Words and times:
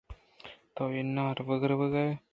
تو 0.75 0.83
نان/ورگ 1.15 1.45
ورگ 1.79 1.93
ءَ 1.99 1.99
ئے۔ 2.01 2.07